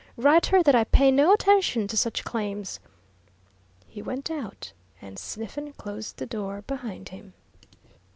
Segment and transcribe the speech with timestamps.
[0.17, 2.79] Write her that I pay no attention to such claims."
[3.87, 7.33] He went out, and Sniffen closed the door behind him.